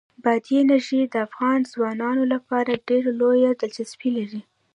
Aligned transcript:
بادي 0.23 0.55
انرژي 0.63 1.01
د 1.07 1.15
افغان 1.27 1.59
ځوانانو 1.73 2.23
لپاره 2.33 2.81
ډېره 2.87 3.11
لویه 3.21 3.51
دلچسپي 3.61 4.09
لري. 4.17 4.41